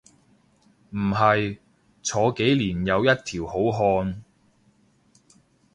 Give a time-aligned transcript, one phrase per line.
[0.95, 1.59] 唔係，
[2.01, 4.15] 坐幾年又一條好漢